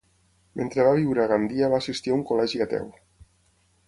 Mentre 0.59 0.85
va 0.87 0.93
viure 0.99 1.21
a 1.25 1.29
Gandia 1.31 1.69
va 1.73 1.81
assistir 1.85 2.13
a 2.13 2.17
un 2.21 2.27
col·legi 2.31 2.63
ateu. 2.69 2.89